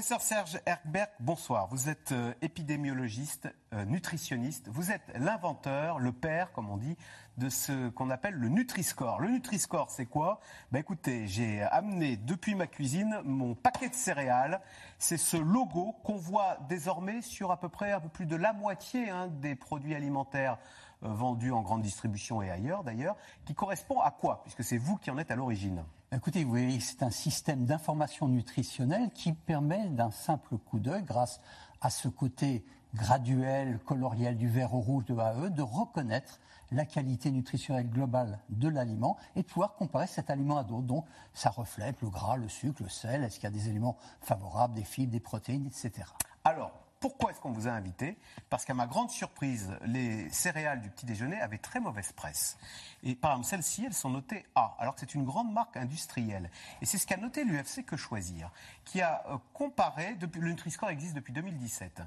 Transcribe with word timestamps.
Professeur 0.00 0.22
Serge 0.22 0.60
Erkberg, 0.64 1.10
bonsoir. 1.20 1.66
Vous 1.66 1.90
êtes 1.90 2.12
euh, 2.12 2.32
épidémiologiste, 2.40 3.50
euh, 3.74 3.84
nutritionniste. 3.84 4.70
Vous 4.72 4.92
êtes 4.92 5.02
l'inventeur, 5.14 5.98
le 5.98 6.10
père, 6.10 6.52
comme 6.52 6.70
on 6.70 6.78
dit, 6.78 6.96
de 7.36 7.50
ce 7.50 7.90
qu'on 7.90 8.08
appelle 8.08 8.32
le 8.32 8.48
Nutri-Score. 8.48 9.20
Le 9.20 9.28
Nutri-Score, 9.28 9.90
c'est 9.90 10.06
quoi? 10.06 10.40
Ben 10.72 10.78
Écoutez, 10.78 11.26
j'ai 11.26 11.60
amené 11.60 12.16
depuis 12.16 12.54
ma 12.54 12.66
cuisine 12.66 13.20
mon 13.26 13.54
paquet 13.54 13.90
de 13.90 13.94
céréales. 13.94 14.62
C'est 14.98 15.18
ce 15.18 15.36
logo 15.36 15.94
qu'on 16.02 16.16
voit 16.16 16.56
désormais 16.70 17.20
sur 17.20 17.50
à 17.50 17.60
peu 17.60 17.68
près 17.68 17.94
plus 18.14 18.24
de 18.24 18.36
la 18.36 18.54
moitié 18.54 19.10
hein, 19.10 19.28
des 19.28 19.54
produits 19.54 19.94
alimentaires 19.94 20.56
vendus 21.02 21.52
en 21.52 21.62
grande 21.62 21.82
distribution 21.82 22.42
et 22.42 22.50
ailleurs 22.50 22.84
d'ailleurs, 22.84 23.16
qui 23.44 23.54
correspond 23.54 24.00
à 24.00 24.10
quoi 24.10 24.42
Puisque 24.42 24.64
c'est 24.64 24.78
vous 24.78 24.96
qui 24.96 25.10
en 25.10 25.18
êtes 25.18 25.30
à 25.30 25.36
l'origine? 25.36 25.84
Écoutez, 26.12 26.42
vous 26.44 26.50
voyez, 26.50 26.80
c'est 26.80 27.02
un 27.02 27.10
système 27.10 27.64
d'information 27.66 28.28
nutritionnelle 28.28 29.10
qui 29.14 29.32
permet 29.32 29.88
d'un 29.90 30.10
simple 30.10 30.58
coup 30.58 30.80
d'œil, 30.80 31.04
grâce 31.04 31.40
à 31.80 31.88
ce 31.88 32.08
côté 32.08 32.64
graduel, 32.94 33.78
coloriel 33.84 34.36
du 34.36 34.48
vert 34.48 34.74
au 34.74 34.80
rouge 34.80 35.04
de 35.04 35.16
AE, 35.16 35.50
de 35.50 35.62
reconnaître 35.62 36.40
la 36.72 36.84
qualité 36.84 37.30
nutritionnelle 37.30 37.88
globale 37.88 38.38
de 38.48 38.68
l'aliment 38.68 39.16
et 39.36 39.42
de 39.42 39.46
pouvoir 39.46 39.74
comparer 39.74 40.06
cet 40.06 40.30
aliment 40.30 40.58
à 40.58 40.64
d'autres. 40.64 40.86
Donc, 40.86 41.04
ça 41.32 41.50
reflète 41.50 42.00
le 42.00 42.10
gras, 42.10 42.36
le 42.36 42.48
sucre, 42.48 42.82
le 42.82 42.88
sel, 42.88 43.24
est-ce 43.24 43.36
qu'il 43.36 43.44
y 43.44 43.46
a 43.46 43.50
des 43.50 43.68
éléments 43.68 43.96
favorables, 44.20 44.74
des 44.74 44.84
fibres, 44.84 45.12
des 45.12 45.20
protéines, 45.20 45.66
etc. 45.66 46.08
Alors, 46.44 46.72
pourquoi 47.00 47.30
est-ce 47.30 47.40
qu'on 47.40 47.50
vous 47.50 47.66
a 47.66 47.70
invité? 47.70 48.18
Parce 48.50 48.66
qu'à 48.66 48.74
ma 48.74 48.86
grande 48.86 49.10
surprise, 49.10 49.72
les 49.86 50.28
céréales 50.28 50.82
du 50.82 50.90
petit 50.90 51.06
déjeuner 51.06 51.40
avaient 51.40 51.58
très 51.58 51.80
mauvaise 51.80 52.12
presse. 52.12 52.58
Et 53.02 53.14
par 53.14 53.32
exemple, 53.32 53.46
celles-ci, 53.46 53.86
elles 53.86 53.94
sont 53.94 54.10
notées 54.10 54.44
A, 54.54 54.76
alors 54.78 54.94
que 54.94 55.00
c'est 55.00 55.14
une 55.14 55.24
grande 55.24 55.50
marque 55.50 55.78
industrielle. 55.78 56.50
Et 56.82 56.86
c'est 56.86 56.98
ce 56.98 57.06
qu'a 57.06 57.16
noté 57.16 57.44
l'UFC 57.44 57.86
Que 57.86 57.96
Choisir, 57.96 58.52
qui 58.84 59.00
a 59.00 59.24
euh, 59.30 59.38
comparé, 59.54 60.14
depuis, 60.16 60.42
le 60.42 60.50
Nutri-Score 60.50 60.90
existe 60.90 61.14
depuis 61.14 61.32
2017, 61.32 62.02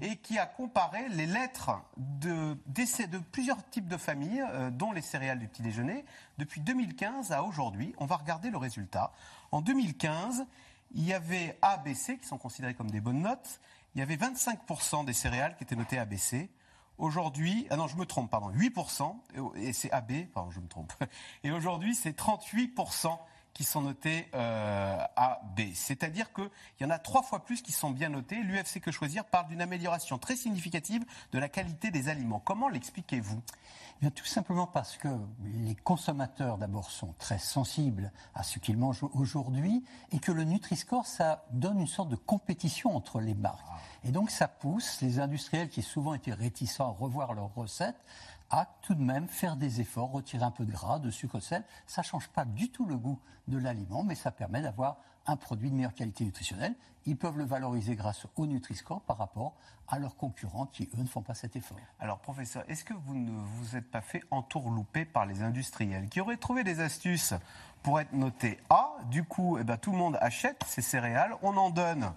et 0.00 0.16
qui 0.16 0.38
a 0.38 0.46
comparé 0.46 1.08
les 1.08 1.26
lettres 1.26 1.72
de, 1.96 2.56
de 2.68 3.18
plusieurs 3.18 3.68
types 3.70 3.88
de 3.88 3.96
familles, 3.96 4.44
euh, 4.52 4.70
dont 4.70 4.92
les 4.92 5.02
céréales 5.02 5.40
du 5.40 5.48
petit 5.48 5.62
déjeuner, 5.62 6.04
depuis 6.38 6.60
2015 6.60 7.32
à 7.32 7.42
aujourd'hui. 7.42 7.96
On 7.98 8.06
va 8.06 8.14
regarder 8.14 8.50
le 8.50 8.58
résultat. 8.58 9.12
En 9.50 9.60
2015, 9.60 10.46
il 10.94 11.04
y 11.04 11.12
avait 11.12 11.58
A, 11.62 11.78
B, 11.78 11.94
C, 11.94 12.16
qui 12.18 12.26
sont 12.26 12.38
considérés 12.38 12.74
comme 12.74 12.92
des 12.92 13.00
bonnes 13.00 13.22
notes 13.22 13.60
il 13.96 14.00
y 14.00 14.02
avait 14.02 14.16
25% 14.16 15.06
des 15.06 15.14
céréales 15.14 15.56
qui 15.56 15.64
étaient 15.64 15.74
notées 15.74 15.98
ABC. 15.98 16.50
Aujourd'hui, 16.98 17.66
ah 17.70 17.76
non, 17.76 17.86
je 17.86 17.96
me 17.96 18.04
trompe, 18.04 18.30
pardon, 18.30 18.50
8%, 18.50 19.16
et 19.56 19.72
c'est 19.72 19.90
AB, 19.90 20.26
pardon, 20.34 20.50
je 20.50 20.60
me 20.60 20.68
trompe. 20.68 20.92
Et 21.44 21.50
aujourd'hui, 21.50 21.94
c'est 21.94 22.16
38% 22.16 23.18
qui 23.56 23.64
sont 23.64 23.80
notés 23.80 24.28
euh, 24.34 24.98
A, 25.16 25.40
B. 25.56 25.62
C'est-à-dire 25.72 26.30
qu'il 26.34 26.50
y 26.80 26.84
en 26.84 26.90
a 26.90 26.98
trois 26.98 27.22
fois 27.22 27.42
plus 27.42 27.62
qui 27.62 27.72
sont 27.72 27.88
bien 27.90 28.10
notés. 28.10 28.36
L'UFC 28.42 28.80
Que 28.82 28.90
Choisir 28.90 29.24
parle 29.24 29.48
d'une 29.48 29.62
amélioration 29.62 30.18
très 30.18 30.36
significative 30.36 31.02
de 31.32 31.38
la 31.38 31.48
qualité 31.48 31.90
des 31.90 32.10
aliments. 32.10 32.38
Comment 32.38 32.68
l'expliquez-vous? 32.68 33.40
Eh 33.48 34.00
bien, 34.02 34.10
Tout 34.10 34.26
simplement 34.26 34.66
parce 34.66 34.98
que 34.98 35.08
les 35.54 35.74
consommateurs, 35.74 36.58
d'abord, 36.58 36.90
sont 36.90 37.14
très 37.18 37.38
sensibles 37.38 38.12
à 38.34 38.42
ce 38.42 38.58
qu'ils 38.58 38.76
mangent 38.76 39.06
aujourd'hui 39.14 39.82
et 40.12 40.18
que 40.18 40.32
le 40.32 40.44
Nutri-Score, 40.44 41.06
ça 41.06 41.46
donne 41.50 41.80
une 41.80 41.86
sorte 41.86 42.10
de 42.10 42.16
compétition 42.16 42.94
entre 42.94 43.20
les 43.20 43.34
marques. 43.34 43.64
Ah. 43.70 43.78
Et 44.04 44.10
donc, 44.10 44.30
ça 44.30 44.48
pousse 44.48 45.00
les 45.00 45.18
industriels 45.18 45.70
qui 45.70 45.80
souvent 45.80 46.12
étaient 46.12 46.34
réticents 46.34 46.88
à 46.88 46.92
revoir 46.92 47.32
leurs 47.32 47.54
recettes 47.54 48.04
à 48.50 48.66
tout 48.82 48.94
de 48.94 49.02
même 49.02 49.28
faire 49.28 49.56
des 49.56 49.80
efforts, 49.80 50.10
retirer 50.10 50.44
un 50.44 50.50
peu 50.50 50.64
de 50.64 50.72
gras, 50.72 50.98
de 50.98 51.10
sucre, 51.10 51.38
de 51.38 51.42
sel. 51.42 51.64
Ça 51.86 52.02
ne 52.02 52.06
change 52.06 52.28
pas 52.28 52.44
du 52.44 52.70
tout 52.70 52.86
le 52.86 52.96
goût 52.96 53.18
de 53.48 53.58
l'aliment, 53.58 54.04
mais 54.04 54.14
ça 54.14 54.30
permet 54.30 54.62
d'avoir 54.62 54.98
un 55.26 55.36
produit 55.36 55.70
de 55.70 55.74
meilleure 55.74 55.94
qualité 55.94 56.24
nutritionnelle. 56.24 56.74
Ils 57.04 57.16
peuvent 57.16 57.38
le 57.38 57.44
valoriser 57.44 57.96
grâce 57.96 58.26
au 58.36 58.46
Nutri-Score 58.46 59.00
par 59.02 59.18
rapport 59.18 59.54
à 59.88 59.98
leurs 59.98 60.16
concurrents 60.16 60.66
qui, 60.66 60.88
eux, 60.96 61.02
ne 61.02 61.06
font 61.06 61.22
pas 61.22 61.34
cet 61.34 61.56
effort. 61.56 61.78
Alors, 62.00 62.18
professeur, 62.18 62.64
est-ce 62.68 62.84
que 62.84 62.94
vous 62.94 63.14
ne 63.14 63.30
vous 63.30 63.76
êtes 63.76 63.90
pas 63.90 64.00
fait 64.00 64.22
entourlouper 64.30 65.04
par 65.04 65.26
les 65.26 65.42
industriels 65.42 66.08
qui 66.08 66.20
auraient 66.20 66.36
trouvé 66.36 66.64
des 66.64 66.80
astuces 66.80 67.34
pour 67.82 68.00
être 68.00 68.12
notés? 68.12 68.58
A 68.70 68.96
Du 69.10 69.24
coup, 69.24 69.58
eh 69.58 69.64
ben, 69.64 69.76
tout 69.76 69.92
le 69.92 69.98
monde 69.98 70.18
achète 70.20 70.62
ces 70.66 70.82
céréales, 70.82 71.34
on 71.42 71.56
en 71.56 71.70
donne 71.70 72.12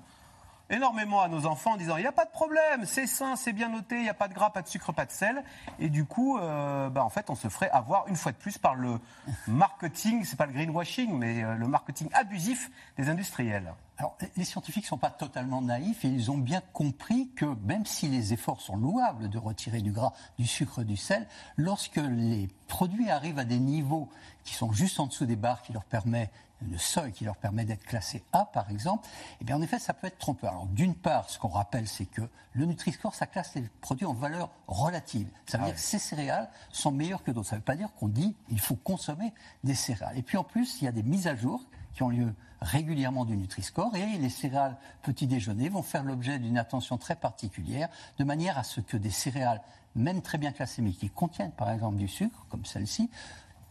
énormément 0.70 1.22
à 1.22 1.28
nos 1.28 1.46
enfants 1.46 1.74
en 1.74 1.78
disant 1.78 1.98
il 1.98 2.02
n'y 2.02 2.08
a 2.08 2.12
pas 2.12 2.26
de 2.26 2.32
problème, 2.32 2.86
c'est 2.86 3.08
sain, 3.08 3.36
c'est 3.36 3.54
bien 3.54 3.70
noté, 3.70 3.96
il 3.96 4.04
n'y 4.04 4.10
a 4.10 4.14
pas 4.14 4.28
de 4.28 4.34
gras, 4.34 4.50
pas 4.50 4.62
de 4.62 4.68
sucre, 4.68 4.92
pas 4.92 5.06
de 5.06 5.12
sel. 5.12 5.44
Et 5.80 5.90
du 5.90 6.06
coup, 6.06 6.38
euh, 6.38 6.90
bah, 6.90 7.04
en 7.04 7.10
fait, 7.10 7.30
on 7.30 7.36
se 7.36 7.48
ferait 7.48 7.70
avoir 7.70 8.08
une 8.08 8.16
fois 8.16 8.32
de 8.32 8.38
plus 8.38 8.58
par 8.58 8.76
le 8.76 9.00
marketing, 9.48 10.24
c'est 10.24 10.38
pas 10.38 10.46
le 10.46 10.54
greenwashing, 10.54 11.18
mais 11.18 11.44
euh, 11.44 11.56
le 11.56 11.68
marketing 11.68 12.10
abusif 12.14 12.72
des 12.98 13.10
industriels. 13.10 13.74
Alors, 13.98 14.18
les 14.38 14.46
scientifiques 14.46 14.86
ne 14.86 14.90
sont 14.90 14.98
pas 14.98 15.10
totalement 15.10 15.62
naïfs 15.62 16.06
et 16.06 16.08
ils 16.08 16.32
ont 16.32 16.38
bien 16.38 16.62
compris 16.72 17.32
que 17.36 17.46
même 17.66 17.86
si 17.86 18.08
les 18.08 18.32
efforts 18.32 18.62
sont 18.62 18.78
louables 18.78 19.30
de 19.30 19.38
retirer 19.38 19.82
du 19.82 19.92
gras, 19.92 20.14
du 20.38 20.48
sucre, 20.48 20.84
du 20.84 20.96
sel, 20.96 21.28
lorsque 21.58 21.98
les 21.98 22.48
produits 22.70 23.10
arrivent 23.10 23.40
à 23.40 23.44
des 23.44 23.60
niveaux 23.60 24.08
qui 24.46 24.54
sont 24.54 24.72
juste 24.72 25.02
en 25.02 25.08
dessous 25.08 25.26
des 25.26 25.36
barres 25.36 25.62
qui 25.62 25.74
leur 25.74 25.84
permet 25.84 26.32
le 26.62 26.78
seuil 26.78 27.12
qui 27.12 27.24
leur 27.24 27.38
permet 27.38 27.66
d'être 27.66 27.86
classé 27.86 28.24
A, 28.34 28.46
par 28.46 28.70
exemple, 28.70 29.08
eh 29.42 29.46
bien, 29.46 29.56
en 29.56 29.62
effet, 29.62 29.80
ça 29.80 29.94
peut 29.94 30.08
être 30.08 30.18
trompeur. 30.18 30.52
Alors, 30.52 30.68
d'une 30.68 30.96
part, 30.96 31.30
ce 31.30 31.40
qu'on 31.40 31.50
rappelle, 31.50 31.88
c'est 31.88 32.06
que 32.06 32.22
le 32.54 32.66
Nutri-Score, 32.66 33.16
ça 33.16 33.28
classe 33.28 33.56
les 33.56 33.62
produits 33.82 34.06
en 34.06 34.14
valeur 34.14 34.50
relative. 34.68 35.30
Ça 35.46 35.58
veut 35.58 35.64
ah 35.64 35.68
dire 35.68 35.76
que 35.76 35.82
ces 35.82 36.00
céréales 36.00 36.50
sont 36.72 36.92
meilleures 36.92 37.24
que 37.24 37.32
d'autres. 37.32 37.50
Ça 37.50 37.56
ne 37.56 37.60
veut 37.62 37.66
pas 37.66 37.76
dire 37.76 37.94
qu'on 38.00 38.08
dit 38.08 38.36
qu'il 38.48 38.60
faut 38.60 38.76
consommer 38.76 39.34
des 39.64 39.76
céréales. 39.76 40.18
Et 40.18 40.22
puis, 40.22 40.38
en 40.38 40.44
plus, 40.44 40.82
il 40.82 40.86
y 40.86 40.88
a 40.88 40.92
des 40.92 41.04
mises 41.04 41.28
à 41.28 41.36
jour 41.36 41.64
qui 41.94 42.04
ont 42.04 42.10
lieu 42.10 42.34
régulièrement 42.62 43.26
du 43.26 43.38
Nutri-Score 43.38 43.96
et 43.96 44.18
les 44.18 44.30
céréales 44.30 44.78
petit 45.02 45.28
déjeuner 45.28 45.70
vont 45.70 45.82
faire 45.82 46.04
l'objet 46.04 46.40
d'une 46.40 46.58
attention 46.58 46.98
très 46.98 47.16
particulière 47.16 47.90
de 48.18 48.24
manière 48.24 48.58
à 48.58 48.64
ce 48.64 48.82
que 48.82 48.98
des 48.98 49.10
céréales, 49.10 49.62
même 49.96 50.22
très 50.22 50.38
bien 50.38 50.52
classées, 50.52 50.82
mais 50.82 50.92
qui 50.92 51.10
contiennent 51.10 51.52
par 51.52 51.72
exemple 51.72 51.98
du 51.98 52.08
sucre, 52.08 52.46
comme 52.50 52.66
celle-ci, 52.66 53.10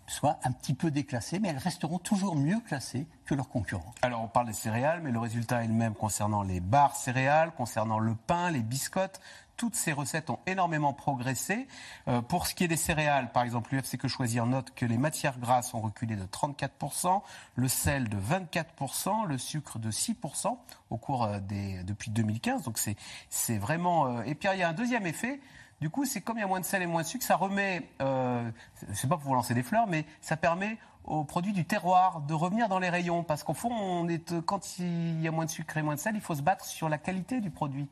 soient 0.09 0.39
un 0.45 0.53
petit 0.53 0.75
peu 0.75 0.91
déclassées, 0.91 1.39
mais 1.39 1.49
elles 1.49 1.59
resteront 1.59 1.99
toujours 1.99 2.37
mieux 2.37 2.61
classées 2.61 3.07
que 3.25 3.35
leurs 3.35 3.49
concurrents. 3.49 3.95
Alors 4.03 4.23
on 4.23 4.29
parle 4.29 4.47
des 4.47 4.53
céréales, 4.53 5.01
mais 5.03 5.11
le 5.11 5.19
résultat 5.19 5.65
est 5.65 5.69
le 5.69 5.75
même 5.75 5.95
concernant 5.95 6.43
les 6.43 6.61
barres 6.61 6.97
céréales, 6.97 7.53
concernant 7.53 7.99
le 7.99 8.15
pain, 8.15 8.51
les 8.51 8.63
biscottes. 8.63 9.21
Toutes 9.57 9.75
ces 9.75 9.93
recettes 9.93 10.31
ont 10.31 10.39
énormément 10.47 10.93
progressé. 10.93 11.67
Euh, 12.07 12.23
pour 12.23 12.47
ce 12.47 12.55
qui 12.55 12.63
est 12.63 12.69
des 12.69 12.77
céréales, 12.77 13.33
par 13.33 13.43
exemple, 13.43 13.75
l'UFC 13.75 13.99
Que 13.99 14.07
Choisir 14.07 14.47
note 14.47 14.73
que 14.75 14.87
les 14.87 14.99
matières 14.99 15.39
grasses 15.41 15.75
ont 15.75 15.81
reculé 15.81 16.15
de 16.15 16.25
34%, 16.25 17.23
le 17.57 17.69
sel 17.69 18.09
de 18.09 18.17
24%, 18.17 19.27
le 19.27 19.37
sucre 19.37 19.81
de 19.81 19.91
6% 19.91 20.57
au 20.91 20.97
cours 20.97 21.25
euh, 21.25 21.41
des, 21.41 21.83
depuis 21.83 22.13
2015. 22.13 22.63
Donc 22.63 22.79
c'est 22.79 23.59
vraiment... 23.59 24.19
Euh, 24.19 24.23
et 24.23 24.37
puis 24.37 24.49
il 24.53 24.61
y 24.61 24.63
a 24.63 24.69
un 24.69 24.75
deuxième 24.75 25.07
effet, 25.07 25.41
du 25.81 25.91
coup, 25.91 26.05
c'est 26.05 26.21
comme 26.21 26.39
il 26.39 26.41
y 26.41 26.45
a 26.45 26.47
moins 26.47 26.61
de 26.61 26.65
sel 26.65 26.83
et 26.83 26.87
moins 26.87 27.03
de 27.03 27.07
sucre, 27.07 27.25
ça 27.25 27.37
remet, 27.37 27.89
euh, 28.03 28.51
c'est 28.93 29.09
pas 29.09 29.17
pour 29.17 29.29
vous 29.29 29.35
lancer 29.35 29.55
des 29.55 29.63
fleurs, 29.63 29.87
mais 29.87 30.05
ça 30.21 30.37
permet 30.37 30.79
aux 31.05 31.25
produits 31.25 31.53
du 31.53 31.65
terroir 31.65 32.21
de 32.21 32.35
revenir 32.35 32.69
dans 32.69 32.79
les 32.79 32.91
rayons. 32.91 33.23
Parce 33.23 33.45
qu'au 33.45 33.55
fond, 33.55 33.71
on 33.73 34.09
est, 34.09 34.41
quand 34.43 34.79
il 34.79 35.21
y 35.21 35.29
a 35.29 35.31
moins 35.31 35.47
de 35.47 35.51
sucre 35.51 35.77
et 35.77 35.83
moins 35.83 35.95
de 35.95 36.01
sel, 36.01 36.15
il 36.15 36.21
faut 36.21 36.35
se 36.35 36.43
battre 36.43 36.65
sur 36.65 36.89
la 36.89 36.99
qualité 36.99 37.41
du 37.41 37.51
produit. 37.51 37.89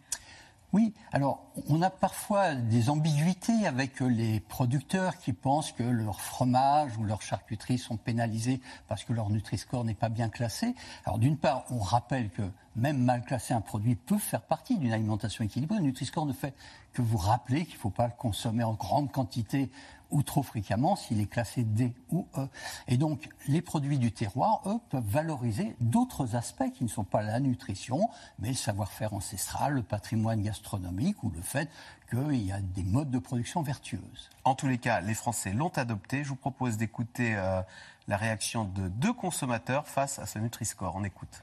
Oui, 0.72 0.92
alors 1.12 1.44
on 1.68 1.80
a 1.80 1.90
parfois 1.90 2.54
des 2.54 2.90
ambiguïtés 2.90 3.66
avec 3.66 4.00
les 4.00 4.40
producteurs 4.40 5.16
qui 5.16 5.32
pensent 5.32 5.70
que 5.72 5.84
leur 5.84 6.20
fromage 6.20 6.98
ou 6.98 7.04
leur 7.04 7.22
charcuterie 7.22 7.78
sont 7.78 7.96
pénalisés 7.96 8.60
parce 8.88 9.04
que 9.04 9.12
leur 9.12 9.30
Nutri-Score 9.30 9.84
n'est 9.84 9.94
pas 9.94 10.08
bien 10.08 10.28
classé. 10.28 10.74
Alors 11.04 11.18
d'une 11.18 11.38
part, 11.38 11.64
on 11.70 11.78
rappelle 11.78 12.30
que 12.30 12.42
même 12.74 12.98
mal 12.98 13.22
classé, 13.22 13.54
un 13.54 13.60
produit 13.60 13.94
peut 13.94 14.18
faire 14.18 14.42
partie 14.42 14.76
d'une 14.76 14.92
alimentation 14.92 15.44
équilibrée. 15.44 15.76
Le 15.76 15.84
Nutri-Score 15.84 16.26
ne 16.26 16.32
fait 16.32 16.52
que 16.96 17.02
vous 17.02 17.18
rappeler 17.18 17.66
qu'il 17.66 17.74
ne 17.74 17.80
faut 17.80 17.90
pas 17.90 18.06
le 18.06 18.14
consommer 18.16 18.64
en 18.64 18.72
grande 18.72 19.12
quantité 19.12 19.70
ou 20.10 20.22
trop 20.22 20.42
fréquemment 20.42 20.96
s'il 20.96 21.20
est 21.20 21.26
classé 21.26 21.62
D 21.62 21.92
ou 22.10 22.26
E. 22.38 22.48
Et 22.88 22.96
donc, 22.96 23.28
les 23.48 23.60
produits 23.60 23.98
du 23.98 24.12
terroir, 24.12 24.62
eux, 24.64 24.78
peuvent 24.88 25.04
valoriser 25.04 25.76
d'autres 25.80 26.36
aspects 26.36 26.72
qui 26.72 26.84
ne 26.84 26.88
sont 26.88 27.04
pas 27.04 27.20
la 27.20 27.38
nutrition, 27.38 28.08
mais 28.38 28.48
le 28.48 28.54
savoir-faire 28.54 29.12
ancestral, 29.12 29.74
le 29.74 29.82
patrimoine 29.82 30.40
gastronomique 30.40 31.22
ou 31.22 31.28
le 31.28 31.42
fait 31.42 31.68
qu'il 32.08 32.42
y 32.42 32.52
a 32.52 32.62
des 32.62 32.84
modes 32.84 33.10
de 33.10 33.18
production 33.18 33.60
vertueuses. 33.60 34.30
En 34.44 34.54
tous 34.54 34.68
les 34.68 34.78
cas, 34.78 35.02
les 35.02 35.14
Français 35.14 35.52
l'ont 35.52 35.72
adopté. 35.76 36.24
Je 36.24 36.30
vous 36.30 36.36
propose 36.36 36.78
d'écouter 36.78 37.34
euh, 37.36 37.60
la 38.08 38.16
réaction 38.16 38.64
de 38.64 38.88
deux 38.88 39.12
consommateurs 39.12 39.86
face 39.86 40.18
à 40.18 40.24
ce 40.24 40.38
Nutri-Score. 40.38 40.96
On 40.96 41.04
écoute. 41.04 41.42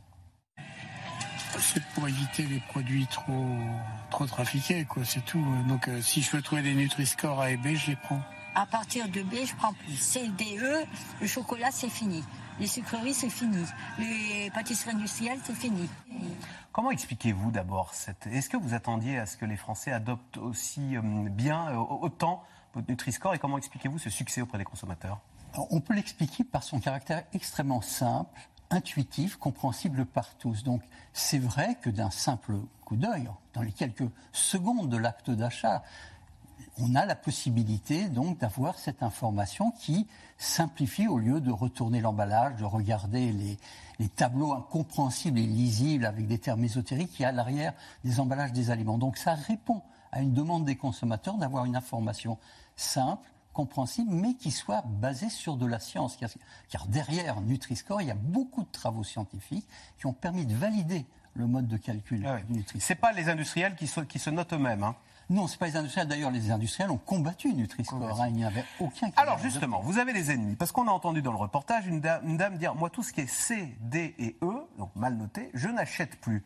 C'est 1.59 1.83
pour 1.95 2.07
éviter 2.07 2.44
les 2.44 2.59
produits 2.59 3.07
trop, 3.07 3.47
trop 4.09 4.25
trafiqués, 4.25 4.85
quoi, 4.85 5.03
c'est 5.05 5.23
tout. 5.25 5.44
Donc, 5.67 5.88
euh, 5.88 6.01
si 6.01 6.21
je 6.21 6.31
veux 6.31 6.41
trouver 6.41 6.61
des 6.61 6.75
Nutri-Score 6.75 7.41
A 7.41 7.51
et 7.51 7.57
B, 7.57 7.75
je 7.75 7.91
les 7.91 7.95
prends. 7.95 8.21
À 8.55 8.65
partir 8.65 9.07
de 9.09 9.21
B, 9.23 9.33
je 9.45 9.55
prends 9.55 9.73
plus. 9.73 9.95
C, 9.95 10.27
D, 10.38 10.57
E, 10.61 10.85
le 11.21 11.27
chocolat, 11.27 11.71
c'est 11.71 11.89
fini. 11.89 12.23
Les 12.59 12.67
sucreries, 12.67 13.13
c'est 13.13 13.29
fini. 13.29 13.65
Les 13.97 14.51
pâtisseries 14.53 14.91
industrielles, 14.91 15.39
c'est 15.44 15.55
fini. 15.55 15.89
Comment 16.71 16.91
expliquez-vous 16.91 17.51
d'abord 17.51 17.94
cette... 17.94 18.27
Est-ce 18.27 18.49
que 18.49 18.57
vous 18.57 18.73
attendiez 18.73 19.17
à 19.17 19.25
ce 19.25 19.38
que 19.38 19.45
les 19.45 19.57
Français 19.57 19.91
adoptent 19.91 20.38
aussi 20.38 20.95
euh, 20.95 21.01
bien, 21.29 21.69
euh, 21.69 21.77
autant 21.77 22.44
votre 22.75 22.89
Nutri-Score 22.89 23.33
et 23.33 23.39
comment 23.39 23.57
expliquez-vous 23.57 23.99
ce 23.99 24.09
succès 24.09 24.41
auprès 24.41 24.57
des 24.57 24.65
consommateurs? 24.65 25.19
On 25.69 25.81
peut 25.81 25.94
l'expliquer 25.94 26.44
par 26.44 26.63
son 26.63 26.79
caractère 26.79 27.23
extrêmement 27.33 27.81
simple, 27.81 28.39
intuitif, 28.73 29.37
compréhensible 29.37 30.05
par 30.05 30.35
tous. 30.35 30.63
Donc 30.63 30.81
c'est 31.13 31.39
vrai 31.39 31.77
que 31.81 31.89
d'un 31.89 32.09
simple 32.09 32.57
coup 32.83 32.95
d'œil, 32.95 33.29
dans 33.53 33.61
les 33.61 33.71
quelques 33.71 34.09
secondes 34.31 34.89
de 34.89 34.97
l'acte 34.97 35.31
d'achat, 35.31 35.83
on 36.79 36.95
a 36.95 37.05
la 37.05 37.15
possibilité 37.15 38.09
donc 38.09 38.39
d'avoir 38.39 38.79
cette 38.79 39.03
information 39.03 39.71
qui 39.71 40.07
simplifie 40.37 41.07
au 41.07 41.19
lieu 41.19 41.39
de 41.39 41.51
retourner 41.51 42.01
l'emballage, 42.01 42.55
de 42.55 42.63
regarder 42.63 43.31
les, 43.31 43.57
tableaux 44.15 44.53
incompréhensibles 44.53 45.39
et 45.39 45.45
lisibles 45.45 46.05
avec 46.05 46.27
des 46.27 46.37
termes 46.37 46.63
ésotériques 46.63 47.11
qui 47.13 47.23
à 47.23 47.31
l'arrière 47.31 47.73
des 48.03 48.19
emballages 48.19 48.51
des 48.51 48.69
aliments. 48.69 48.97
Donc 48.97 49.17
ça 49.17 49.33
répond 49.33 49.81
à 50.11 50.21
une 50.21 50.33
demande 50.33 50.65
des 50.65 50.75
consommateurs 50.75 51.37
d'avoir 51.37 51.63
une 51.65 51.75
information 51.75 52.37
simple, 52.75 53.29
compréhensible, 53.53 54.11
mais 54.11 54.33
qui 54.33 54.51
soit 54.51 54.83
basée 54.85 55.29
sur 55.29 55.55
de 55.55 55.65
la 55.65 55.79
science. 55.79 56.17
Car 56.69 56.88
derrière 56.88 57.41
Nutri-Score, 57.41 58.01
il 58.01 58.07
y 58.07 58.11
a 58.11 58.15
beaucoup 58.15 58.63
de 58.63 58.71
travaux 58.71 59.03
scientifiques 59.03 59.67
qui 59.97 60.05
ont 60.05 60.13
permis 60.13 60.45
de 60.45 60.55
valider 60.55 61.05
le 61.35 61.47
mode 61.47 61.67
de 61.67 61.77
calcul 61.77 62.25
ah 62.27 62.39
du 62.41 62.53
Nutri-Score. 62.53 62.88
Ce 62.88 62.94
pas 63.00 63.13
les 63.13 63.29
industriels 63.29 63.75
qui 63.75 63.88
se 63.88 64.29
notent 64.29 64.53
eux-mêmes. 64.53 64.83
Hein. 64.83 64.95
Non, 65.29 65.47
ce 65.47 65.57
pas 65.57 65.67
les 65.67 65.77
industriels. 65.77 66.07
D'ailleurs, 66.07 66.31
les 66.31 66.51
industriels 66.51 66.91
ont 66.91 66.97
combattu 66.97 67.53
Nutri-Score. 67.53 68.21
Hein. 68.21 68.27
il 68.27 68.35
n'y 68.35 68.45
avait 68.45 68.65
aucun. 68.79 69.09
Alors 69.15 69.39
justement, 69.39 69.79
vous 69.81 69.97
avez 69.97 70.13
des 70.13 70.31
ennemis 70.31 70.56
parce 70.56 70.71
qu'on 70.71 70.88
a 70.88 70.91
entendu 70.91 71.21
dans 71.21 71.31
le 71.31 71.38
reportage 71.38 71.88
une 71.88 72.01
dame, 72.01 72.57
dire 72.57 72.75
moi 72.75 72.89
tout 72.89 73.03
ce 73.03 73.13
qui 73.13 73.21
est 73.21 73.27
C, 73.27 73.75
D 73.79 74.15
et 74.19 74.38
E, 74.41 74.67
donc 74.77 74.95
mal 74.95 75.15
noté, 75.15 75.49
je 75.53 75.69
n'achète 75.69 76.19
plus. 76.19 76.44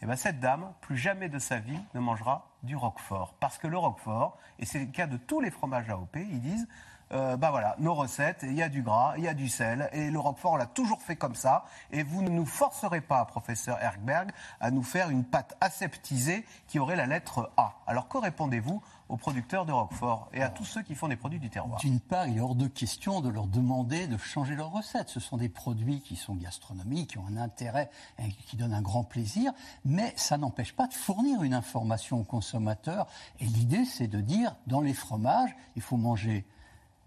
Et 0.00 0.04
eh 0.04 0.06
bien 0.06 0.16
cette 0.16 0.40
dame, 0.40 0.72
plus 0.80 0.96
jamais 0.96 1.28
de 1.28 1.38
sa 1.38 1.58
vie, 1.58 1.78
ne 1.94 2.00
mangera 2.00 2.48
du 2.62 2.74
Roquefort. 2.74 3.34
Parce 3.38 3.58
que 3.58 3.66
le 3.66 3.76
Roquefort, 3.76 4.38
et 4.58 4.64
c'est 4.64 4.78
le 4.78 4.86
cas 4.86 5.06
de 5.06 5.18
tous 5.18 5.42
les 5.42 5.50
fromages 5.50 5.90
AOP, 5.90 6.16
ils 6.16 6.40
disent 6.40 6.66
euh, 7.12 7.36
bah 7.36 7.50
voilà, 7.50 7.74
nos 7.78 7.94
recettes, 7.94 8.40
il 8.42 8.54
y 8.54 8.62
a 8.62 8.68
du 8.68 8.82
gras, 8.82 9.14
il 9.16 9.24
y 9.24 9.28
a 9.28 9.34
du 9.34 9.48
sel, 9.48 9.88
et 9.92 10.10
le 10.10 10.18
Roquefort, 10.18 10.52
on 10.52 10.56
l'a 10.56 10.66
toujours 10.66 11.02
fait 11.02 11.16
comme 11.16 11.34
ça, 11.34 11.64
et 11.90 12.02
vous 12.02 12.22
ne 12.22 12.30
nous 12.30 12.46
forcerez 12.46 13.00
pas, 13.00 13.24
professeur 13.24 13.78
Erkberg, 13.80 14.30
à 14.60 14.70
nous 14.70 14.82
faire 14.82 15.10
une 15.10 15.24
pâte 15.24 15.56
aseptisée 15.60 16.44
qui 16.68 16.78
aurait 16.78 16.96
la 16.96 17.06
lettre 17.06 17.50
A. 17.56 17.74
Alors 17.86 18.08
que 18.08 18.18
répondez-vous 18.18 18.82
aux 19.08 19.16
producteurs 19.16 19.66
de 19.66 19.72
Roquefort 19.72 20.28
et 20.32 20.42
à 20.42 20.48
tous 20.48 20.64
ceux 20.64 20.82
qui 20.82 20.94
font 20.94 21.08
des 21.08 21.16
produits 21.16 21.40
du 21.40 21.50
terroir? 21.50 21.80
D'une 21.80 21.98
part, 21.98 22.28
il 22.28 22.36
est 22.38 22.40
hors 22.40 22.54
de 22.54 22.68
question 22.68 23.20
de 23.20 23.28
leur 23.28 23.46
demander 23.46 24.06
de 24.06 24.16
changer 24.16 24.54
leurs 24.54 24.70
recettes. 24.70 25.08
Ce 25.08 25.18
sont 25.18 25.36
des 25.36 25.48
produits 25.48 26.00
qui 26.00 26.14
sont 26.14 26.34
gastronomiques, 26.36 27.10
qui 27.10 27.18
ont 27.18 27.26
un 27.26 27.36
intérêt 27.36 27.90
et 28.18 28.28
qui 28.28 28.56
donnent 28.56 28.74
un 28.74 28.82
grand 28.82 29.02
plaisir, 29.02 29.52
mais 29.84 30.12
ça 30.16 30.38
n'empêche 30.38 30.74
pas 30.74 30.86
de 30.86 30.94
fournir 30.94 31.42
une 31.42 31.54
information 31.54 32.20
aux 32.20 32.24
consommateurs. 32.24 33.08
Et 33.40 33.46
l'idée, 33.46 33.84
c'est 33.84 34.06
de 34.06 34.20
dire, 34.20 34.54
dans 34.68 34.80
les 34.80 34.94
fromages, 34.94 35.56
il 35.74 35.82
faut 35.82 35.96
manger 35.96 36.46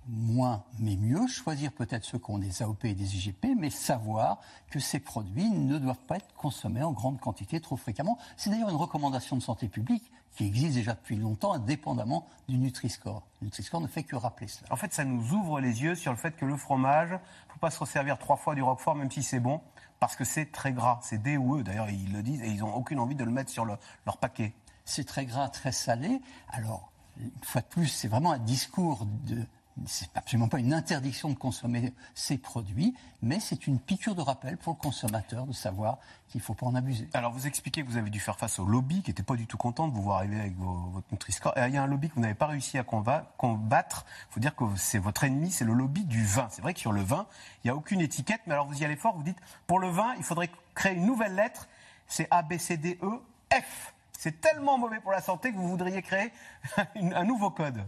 moins 0.07 0.63
mais 0.79 0.95
mieux, 0.95 1.27
choisir 1.27 1.71
peut-être 1.71 2.03
ceux 2.03 2.19
qui 2.19 2.31
ont 2.31 2.37
des 2.37 2.61
AOP 2.61 2.85
et 2.85 2.93
des 2.93 3.15
IGP, 3.15 3.47
mais 3.57 3.69
savoir 3.69 4.39
que 4.69 4.79
ces 4.79 4.99
produits 4.99 5.49
ne 5.49 5.77
doivent 5.77 6.05
pas 6.07 6.17
être 6.17 6.33
consommés 6.35 6.83
en 6.83 6.91
grande 6.91 7.19
quantité 7.19 7.59
trop 7.59 7.77
fréquemment. 7.77 8.17
C'est 8.37 8.49
d'ailleurs 8.49 8.69
une 8.69 8.75
recommandation 8.75 9.35
de 9.35 9.41
santé 9.41 9.67
publique 9.67 10.11
qui 10.35 10.45
existe 10.45 10.75
déjà 10.75 10.93
depuis 10.93 11.15
longtemps, 11.15 11.53
indépendamment 11.53 12.27
du 12.49 12.57
Nutri-Score. 12.57 13.23
Le 13.41 13.45
Nutri-Score 13.45 13.81
ne 13.81 13.87
fait 13.87 14.03
que 14.03 14.15
rappeler 14.15 14.47
cela. 14.47 14.67
En 14.71 14.75
fait, 14.75 14.93
ça 14.93 15.05
nous 15.05 15.33
ouvre 15.33 15.59
les 15.59 15.83
yeux 15.83 15.95
sur 15.95 16.11
le 16.11 16.17
fait 16.17 16.35
que 16.35 16.45
le 16.45 16.57
fromage, 16.57 17.09
il 17.09 17.13
ne 17.13 17.53
faut 17.53 17.59
pas 17.59 17.69
se 17.69 17.79
resservir 17.79 18.17
trois 18.17 18.35
fois 18.35 18.55
du 18.55 18.63
Roquefort, 18.63 18.95
même 18.95 19.11
si 19.11 19.21
c'est 19.21 19.39
bon, 19.39 19.61
parce 19.99 20.15
que 20.15 20.25
c'est 20.25 20.51
très 20.51 20.73
gras. 20.73 20.99
C'est 21.03 21.21
D 21.21 21.37
ou 21.37 21.59
E, 21.59 21.63
d'ailleurs, 21.63 21.89
ils 21.89 22.11
le 22.11 22.23
disent, 22.23 22.41
et 22.41 22.47
ils 22.47 22.59
n'ont 22.59 22.73
aucune 22.73 22.99
envie 22.99 23.15
de 23.15 23.23
le 23.23 23.31
mettre 23.31 23.51
sur 23.51 23.65
leur 23.65 24.17
paquet. 24.17 24.53
C'est 24.85 25.05
très 25.05 25.25
gras, 25.25 25.49
très 25.49 25.71
salé. 25.71 26.19
Alors, 26.49 26.91
une 27.17 27.31
fois 27.43 27.61
de 27.61 27.67
plus, 27.67 27.87
c'est 27.87 28.07
vraiment 28.07 28.31
un 28.31 28.39
discours 28.39 29.05
de, 29.05 29.45
c'est 29.87 30.15
absolument 30.15 30.47
pas 30.47 30.59
une 30.59 30.73
interdiction 30.73 31.29
de 31.29 31.35
consommer 31.35 31.93
ces 32.13 32.37
produits, 32.37 32.93
mais 33.21 33.39
c'est 33.39 33.65
une 33.65 33.79
piqûre 33.79 34.13
de 34.13 34.21
rappel 34.21 34.57
pour 34.57 34.73
le 34.73 34.77
consommateur 34.77 35.45
de 35.47 35.53
savoir 35.53 35.97
qu'il 36.27 36.39
ne 36.39 36.43
faut 36.43 36.53
pas 36.53 36.67
en 36.67 36.75
abuser. 36.75 37.09
Alors 37.13 37.31
vous 37.31 37.47
expliquez 37.47 37.83
que 37.83 37.87
vous 37.87 37.97
avez 37.97 38.09
dû 38.09 38.19
faire 38.19 38.37
face 38.37 38.59
au 38.59 38.65
lobby 38.65 39.01
qui 39.01 39.09
n'était 39.09 39.23
pas 39.23 39.35
du 39.35 39.47
tout 39.47 39.57
content 39.57 39.87
de 39.87 39.93
vous 39.93 40.03
voir 40.03 40.17
arriver 40.17 40.39
avec 40.39 40.55
votre 40.57 41.07
Nutri-Score. 41.11 41.53
Il 41.57 41.73
y 41.73 41.77
a 41.77 41.83
un 41.83 41.87
lobby 41.87 42.09
que 42.09 42.15
vous 42.15 42.21
n'avez 42.21 42.35
pas 42.35 42.47
réussi 42.47 42.77
à 42.77 42.83
combattre. 42.83 44.05
Il 44.29 44.33
faut 44.33 44.39
dire 44.39 44.55
que 44.55 44.65
c'est 44.75 44.99
votre 44.99 45.23
ennemi, 45.23 45.51
c'est 45.51 45.65
le 45.65 45.73
lobby 45.73 46.03
du 46.05 46.23
vin. 46.23 46.47
C'est 46.51 46.61
vrai 46.61 46.73
que 46.73 46.79
sur 46.79 46.91
le 46.91 47.01
vin, 47.01 47.25
il 47.63 47.67
n'y 47.67 47.71
a 47.71 47.75
aucune 47.75 48.01
étiquette, 48.01 48.41
mais 48.45 48.53
alors 48.53 48.67
vous 48.67 48.79
y 48.79 48.85
allez 48.85 48.95
fort, 48.95 49.15
vous 49.15 49.23
dites 49.23 49.39
pour 49.65 49.79
le 49.79 49.89
vin, 49.89 50.13
il 50.17 50.23
faudrait 50.23 50.51
créer 50.75 50.93
une 50.93 51.05
nouvelle 51.05 51.35
lettre, 51.35 51.67
c'est 52.07 52.27
A, 52.29 52.43
B, 52.43 52.57
C, 52.57 52.77
D, 52.77 52.99
E, 53.01 53.21
F. 53.51 53.93
C'est 54.17 54.39
tellement 54.39 54.77
mauvais 54.77 54.99
pour 54.99 55.11
la 55.11 55.21
santé 55.21 55.51
que 55.51 55.57
vous 55.57 55.67
voudriez 55.67 56.01
créer 56.01 56.31
un 56.95 57.23
nouveau 57.23 57.49
code. 57.49 57.83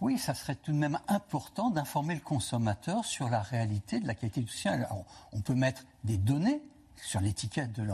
Oui, 0.00 0.18
ça 0.18 0.34
serait 0.34 0.54
tout 0.54 0.72
de 0.72 0.76
même 0.76 0.98
important 1.08 1.70
d'informer 1.70 2.14
le 2.14 2.20
consommateur 2.20 3.04
sur 3.04 3.28
la 3.28 3.42
réalité 3.42 4.00
de 4.00 4.06
la 4.06 4.14
qualité 4.14 4.40
du 4.40 4.48
sien. 4.48 4.86
on 5.32 5.40
peut 5.40 5.54
mettre 5.54 5.84
des 6.04 6.16
données 6.16 6.62
sur 7.02 7.20
l'étiquette 7.20 7.72
de 7.72 7.86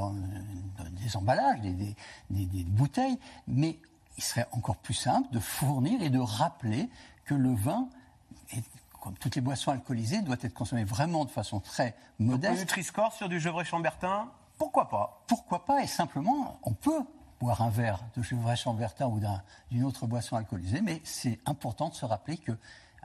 des 0.91 1.17
emballages, 1.17 1.61
des, 1.61 2.65
bouteilles, 2.65 3.19
mais 3.47 3.79
il 4.17 4.23
serait 4.23 4.47
encore 4.53 4.77
plus 4.77 4.95
simple 4.95 5.33
de 5.33 5.39
fournir 5.39 6.03
et 6.03 6.11
de 6.11 6.19
rappeler 6.19 6.89
que 7.25 7.35
le 7.35 7.55
vin, 7.55 7.89
comme 9.01 9.15
toutes 9.15 9.35
les 9.35 9.41
boissons 9.41 9.71
alcoolisées, 9.71 10.23
doit 10.23 10.37
être 10.41 10.55
consommé 10.55 10.85
vraiment 10.85 11.25
de 11.25 11.31
façon 11.31 11.61
très 11.61 11.95
modeste. 12.19 12.55
Donc, 12.55 12.61
Nutri-Score 12.61 13.13
sur 13.13 13.29
du 13.29 13.41
Gevrey-Chambertin, 13.41 14.31
pourquoi 14.59 14.89
pas? 14.89 15.23
Pourquoi 15.27 15.65
pas? 15.65 15.83
Et 15.83 15.87
simplement, 15.87 16.59
on 16.63 16.73
peut 16.73 17.03
boire 17.41 17.63
un 17.63 17.71
verre 17.71 18.01
de 18.17 18.23
Gevrey-Chambertin 18.23 19.07
ou 19.07 19.21
d'une 19.71 19.85
autre 19.85 20.07
boisson 20.07 20.37
alcoolisée, 20.37 20.81
mais 20.81 21.01
c'est 21.05 21.39
important 21.47 21.89
de 21.89 21.95
se 21.95 22.05
rappeler 22.05 22.39
que 22.39 22.53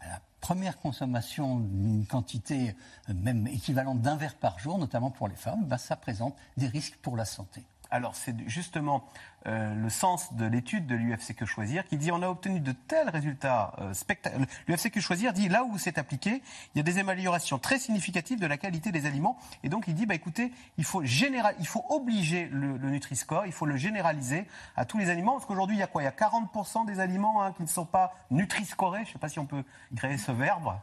la 0.01 0.19
première 0.39 0.79
consommation 0.79 1.59
d'une 1.59 2.05
quantité 2.05 2.75
euh, 3.09 3.13
même 3.13 3.47
équivalente 3.47 4.01
d'un 4.01 4.15
verre 4.15 4.35
par 4.35 4.57
jour, 4.59 4.77
notamment 4.77 5.11
pour 5.11 5.27
les 5.27 5.35
femmes, 5.35 5.65
ben, 5.65 5.77
ça 5.77 5.95
présente 5.95 6.35
des 6.57 6.67
risques 6.67 6.97
pour 7.01 7.15
la 7.15 7.25
santé. 7.25 7.63
Alors 7.91 8.15
c'est 8.15 8.35
justement 8.47 9.03
euh, 9.47 9.75
le 9.75 9.89
sens 9.89 10.33
de 10.35 10.45
l'étude 10.45 10.87
de 10.87 10.95
l'UFC 10.95 11.35
Que 11.35 11.45
Choisir 11.45 11.85
qui 11.85 11.97
dit 11.97 12.09
on 12.11 12.21
a 12.21 12.29
obtenu 12.29 12.61
de 12.61 12.71
tels 12.71 13.09
résultats 13.09 13.73
euh, 13.79 13.93
spectaculaires. 13.93 14.47
L'UFC 14.67 14.89
Que 14.89 15.01
Choisir 15.01 15.33
dit 15.33 15.49
là 15.49 15.65
où 15.65 15.77
c'est 15.77 15.97
appliqué, 15.97 16.41
il 16.73 16.77
y 16.77 16.79
a 16.79 16.83
des 16.83 16.99
améliorations 16.99 17.59
très 17.59 17.79
significatives 17.79 18.39
de 18.39 18.47
la 18.47 18.57
qualité 18.57 18.93
des 18.93 19.05
aliments. 19.05 19.37
Et 19.63 19.69
donc 19.69 19.85
il 19.89 19.93
dit 19.93 20.05
bah 20.05 20.15
écoutez, 20.15 20.53
il 20.77 20.85
faut, 20.85 21.03
général, 21.03 21.53
il 21.59 21.67
faut 21.67 21.85
obliger 21.89 22.47
le, 22.49 22.77
Nutri-Score, 22.77 23.45
il 23.45 23.51
faut 23.51 23.65
le 23.65 23.75
généraliser 23.75 24.47
à 24.77 24.85
tous 24.85 24.97
les 24.97 25.09
aliments. 25.09 25.33
Parce 25.33 25.45
qu'aujourd'hui 25.45 25.75
il 25.75 25.79
y 25.79 25.83
a 25.83 25.87
quoi? 25.87 26.01
Il 26.01 26.05
y 26.05 26.07
a 26.07 26.11
40% 26.11 26.85
des 26.85 27.01
aliments 27.01 27.43
hein, 27.43 27.51
qui 27.51 27.63
ne 27.63 27.67
sont 27.67 27.85
pas 27.85 28.13
Nutri-Scorés. 28.29 29.03
Je 29.03 29.09
ne 29.09 29.13
sais 29.13 29.19
pas 29.19 29.29
si 29.29 29.39
on 29.39 29.45
peut 29.45 29.65
créer 29.95 30.17
ce 30.17 30.31
verbe. 30.31 30.73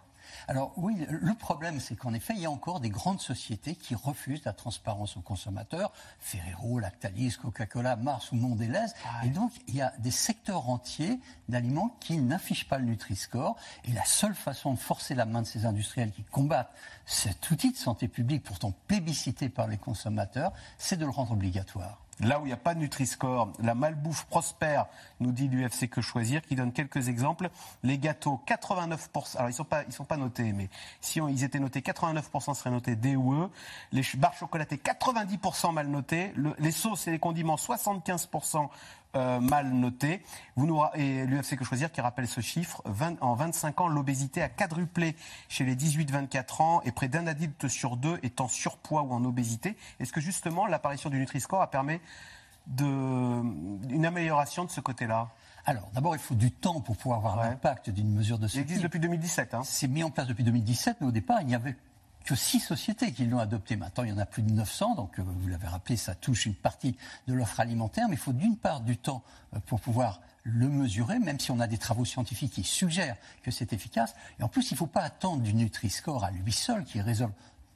Alors 0.46 0.72
oui, 0.76 1.06
le 1.08 1.34
problème, 1.34 1.80
c'est 1.80 1.96
qu'en 1.96 2.14
effet, 2.14 2.34
il 2.34 2.40
y 2.40 2.46
a 2.46 2.50
encore 2.50 2.80
des 2.80 2.90
grandes 2.90 3.20
sociétés 3.20 3.74
qui 3.74 3.94
refusent 3.94 4.44
la 4.44 4.52
transparence 4.52 5.16
aux 5.16 5.20
consommateurs. 5.20 5.92
Ferrero, 6.18 6.78
Lactalis, 6.78 7.36
Coca-Cola, 7.40 7.96
Mars 7.96 8.32
ou 8.32 8.36
Mondelez. 8.36 8.86
Ah 9.04 9.26
et 9.26 9.30
donc, 9.30 9.52
il 9.66 9.76
y 9.76 9.82
a 9.82 9.92
des 9.98 10.10
secteurs 10.10 10.68
entiers 10.68 11.18
d'aliments 11.48 11.96
qui 12.00 12.18
n'affichent 12.18 12.68
pas 12.68 12.78
le 12.78 12.84
Nutri-Score. 12.84 13.56
Et 13.84 13.92
la 13.92 14.04
seule 14.04 14.34
façon 14.34 14.74
de 14.74 14.78
forcer 14.78 15.14
la 15.14 15.26
main 15.26 15.42
de 15.42 15.46
ces 15.46 15.66
industriels 15.66 16.12
qui 16.12 16.24
combattent 16.24 16.72
cet 17.06 17.50
outil 17.50 17.72
de 17.72 17.76
santé 17.76 18.08
publique 18.08 18.42
pourtant 18.42 18.72
plébiscité 18.86 19.48
par 19.48 19.66
les 19.66 19.78
consommateurs, 19.78 20.52
c'est 20.78 20.96
de 20.96 21.04
le 21.04 21.10
rendre 21.10 21.32
obligatoire. 21.32 22.07
Là 22.20 22.40
où 22.40 22.44
il 22.44 22.46
n'y 22.46 22.52
a 22.52 22.56
pas 22.56 22.74
de 22.74 22.80
Nutri-Score, 22.80 23.52
la 23.60 23.74
malbouffe 23.74 24.24
prospère, 24.24 24.86
nous 25.20 25.30
dit 25.30 25.48
l'UFC 25.48 25.88
Que 25.88 26.00
Choisir, 26.00 26.42
qui 26.42 26.56
donne 26.56 26.72
quelques 26.72 27.08
exemples. 27.08 27.48
Les 27.84 27.98
gâteaux, 27.98 28.40
89%, 28.46 29.36
alors 29.36 29.48
ils 29.48 29.52
ne 29.52 29.92
sont, 29.92 30.04
pas, 30.04 30.16
notés, 30.16 30.52
mais 30.52 30.68
si 31.00 31.20
ils 31.20 31.44
étaient 31.44 31.60
notés, 31.60 31.80
89% 31.80 32.54
seraient 32.54 32.70
notés 32.70 32.96
D 32.96 33.14
ou 33.14 33.34
E. 33.34 33.50
Les 33.92 34.02
barres 34.16 34.34
chocolatées, 34.34 34.76
90% 34.76 35.72
mal 35.72 35.86
notés. 35.88 36.32
les 36.58 36.72
sauces 36.72 37.06
et 37.06 37.12
les 37.12 37.18
condiments, 37.20 37.56
75% 37.56 38.68
euh, 39.16 39.40
mal 39.40 39.70
noté. 39.72 40.22
Vous 40.56 40.66
nous, 40.66 40.82
et 40.94 41.24
l'UFC 41.24 41.56
Que 41.56 41.64
Choisir 41.64 41.90
qui 41.90 42.00
rappelle 42.00 42.28
ce 42.28 42.40
chiffre, 42.40 42.82
en 43.20 43.34
25 43.34 43.80
ans, 43.80 43.88
l'obésité 43.88 44.42
a 44.42 44.48
quadruplé 44.48 45.16
chez 45.48 45.64
les 45.64 45.74
18-24 45.74 46.62
ans 46.62 46.82
et 46.84 46.92
près 46.92 47.08
d'un 47.08 47.26
adulte 47.26 47.68
sur 47.68 47.96
deux 47.96 48.18
est 48.22 48.40
en 48.40 48.48
surpoids 48.48 49.02
ou 49.02 49.12
en 49.12 49.24
obésité. 49.24 49.76
Est-ce 49.98 50.12
que 50.12 50.20
justement 50.20 50.66
l'apparition 50.66 51.08
du 51.08 51.18
Nutri-Score 51.18 51.62
a 51.62 51.70
permis 51.70 52.00
de, 52.66 52.84
une 52.84 54.04
amélioration 54.04 54.64
de 54.64 54.70
ce 54.70 54.80
côté-là? 54.80 55.28
Alors, 55.64 55.90
d'abord, 55.94 56.14
il 56.14 56.20
faut 56.20 56.34
du 56.34 56.50
temps 56.50 56.80
pour 56.80 56.96
pouvoir 56.96 57.18
avoir 57.18 57.36
l'impact 57.36 57.90
d'une 57.90 58.10
mesure 58.10 58.38
de 58.38 58.46
ce 58.46 58.54
type. 58.54 58.60
Il 58.60 58.62
existe 58.64 58.82
depuis 58.82 59.00
2017. 59.00 59.54
Hein. 59.54 59.62
C'est 59.64 59.88
mis 59.88 60.02
en 60.02 60.10
place 60.10 60.26
depuis 60.26 60.44
2017, 60.44 60.98
mais 61.00 61.06
au 61.06 61.12
départ, 61.12 61.40
il 61.40 61.46
n'y 61.46 61.54
avait 61.54 61.76
que 62.24 62.34
six 62.34 62.60
sociétés 62.60 63.12
qui 63.12 63.24
l'ont 63.26 63.38
adopté. 63.38 63.76
Maintenant, 63.76 64.04
il 64.04 64.10
y 64.10 64.12
en 64.12 64.18
a 64.18 64.26
plus 64.26 64.42
de 64.42 64.50
900, 64.50 64.94
donc 64.96 65.18
euh, 65.18 65.22
vous 65.22 65.48
l'avez 65.48 65.66
rappelé, 65.66 65.96
ça 65.96 66.14
touche 66.14 66.46
une 66.46 66.54
partie 66.54 66.96
de 67.26 67.34
l'offre 67.34 67.60
alimentaire, 67.60 68.08
mais 68.08 68.16
il 68.16 68.20
faut 68.20 68.32
d'une 68.32 68.56
part 68.56 68.80
du 68.80 68.96
temps 68.96 69.22
euh, 69.54 69.60
pour 69.66 69.80
pouvoir 69.80 70.20
le 70.44 70.68
mesurer, 70.68 71.18
même 71.18 71.40
si 71.40 71.50
on 71.50 71.60
a 71.60 71.66
des 71.66 71.78
travaux 71.78 72.04
scientifiques 72.04 72.52
qui 72.52 72.64
suggèrent 72.64 73.16
que 73.42 73.50
c'est 73.50 73.72
efficace. 73.72 74.14
Et 74.38 74.42
en 74.42 74.48
plus, 74.48 74.70
il 74.70 74.74
ne 74.74 74.78
faut 74.78 74.86
pas 74.86 75.02
attendre 75.02 75.42
du 75.42 75.54
Nutri-Score 75.54 76.24
à 76.24 76.30
lui 76.30 76.52
seul 76.52 76.84
qui 76.84 77.00
résolve 77.00 77.32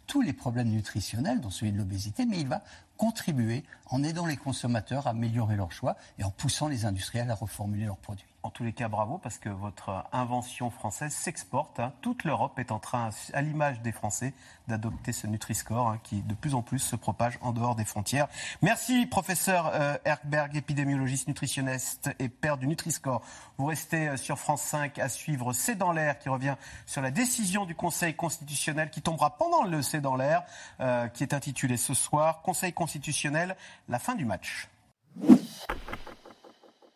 tous 0.07 0.23
les 0.23 0.33
problèmes 0.33 0.69
nutritionnels, 0.69 1.41
dont 1.41 1.51
celui 1.51 1.73
de 1.73 1.79
l'obésité, 1.79 2.27
mais 2.27 2.41
il 2.41 2.49
va 2.49 2.63
contribuer 2.97 3.65
en 3.87 4.03
aidant 4.03 4.27
les 4.27 4.37
consommateurs 4.37 5.07
à 5.07 5.11
améliorer 5.11 5.57
leur 5.57 5.73
choix 5.73 5.97
et 6.19 6.25
en 6.25 6.31
poussant 6.31 6.69
les 6.69 6.85
industriels 6.85 7.31
à 7.31 7.35
reformuler 7.35 7.87
leurs 7.87 7.97
produits. 7.97 8.32
En 8.45 8.51
tous 8.51 8.65
les 8.65 8.73
cas, 8.73 8.89
bravo, 8.89 9.19
parce 9.19 9.39
que 9.39 9.49
votre 9.49 10.05
invention 10.13 10.71
française 10.71 11.13
s'exporte. 11.13 11.79
Hein. 11.79 11.93
Toute 12.01 12.25
l'Europe 12.25 12.59
est 12.59 12.73
en 12.73 12.81
train, 12.81 13.11
à 13.33 13.41
l'image 13.41 13.81
des 13.83 13.93
Français, 13.93 14.35
d'adopter 14.67 15.13
ce 15.13 15.29
Nutri-Score 15.29 15.89
hein, 15.89 16.01
qui, 16.03 16.23
de 16.23 16.35
plus 16.35 16.57
en 16.57 16.63
plus, 16.63 16.81
se 16.81 16.97
propage 16.97 17.39
en 17.41 17.53
dehors 17.53 17.77
des 17.77 17.85
frontières. 17.85 18.27
Merci, 18.61 19.07
professeur 19.07 19.71
euh, 19.75 19.97
Erkberg, 20.05 20.57
épidémiologiste 20.57 21.29
nutritionniste 21.29 22.11
et 22.19 22.29
père 22.29 22.59
du 22.59 22.67
Nutri-Score. 22.67 23.23
Vous 23.59 23.67
restez 23.67 24.09
euh, 24.09 24.17
sur 24.17 24.41
France 24.41 24.63
5 24.63 24.99
à 24.99 25.09
suivre 25.09 25.53
C'est 25.53 25.77
dans 25.77 25.93
l'air, 25.93 26.19
qui 26.19 26.29
revient 26.29 26.57
sur 26.85 27.01
la 27.01 27.13
décision 27.13 27.65
du 27.65 27.77
Conseil 27.77 28.15
constitutionnel 28.15 28.91
qui 28.91 29.03
tombera 29.03 29.37
pendant 29.37 29.63
le 29.63 29.83
C'est 29.83 30.01
dans 30.01 30.17
l'air, 30.17 30.43
euh, 30.81 31.07
qui 31.07 31.23
est 31.23 31.33
intitulé 31.33 31.77
ce 31.77 31.95
soir 31.95 32.43
Conseil 32.43 32.73
constitutionnel, 32.73 33.57
la 33.89 34.01
fin 34.01 34.17
du 34.17 34.25
match. 34.25 34.69